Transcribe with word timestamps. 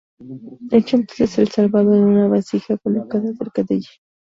Echa 0.71 0.97
entonces 0.97 1.37
el 1.37 1.49
salvado 1.49 1.93
en 1.93 2.05
una 2.05 2.27
vasija 2.27 2.75
colocada 2.79 3.31
cerca 3.35 3.61
de 3.63 3.75
ella. 3.75 3.89